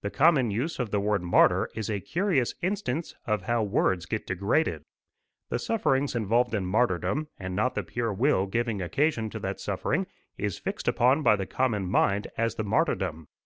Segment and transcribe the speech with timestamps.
[0.00, 4.26] The common use of the word martyr is a curious instance of how words get
[4.26, 4.84] degraded.
[5.50, 10.06] The sufferings involved in martyrdom, and not the pure will giving occasion to that suffering,
[10.38, 13.28] is fixed upon by the common mind as the martyrdom.